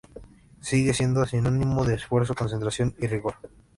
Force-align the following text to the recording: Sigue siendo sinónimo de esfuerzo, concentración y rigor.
Sigue 0.61 0.95
siendo 0.95 1.23
sinónimo 1.27 1.85
de 1.85 1.93
esfuerzo, 1.93 2.33
concentración 2.33 2.95
y 2.97 3.05
rigor. 3.05 3.35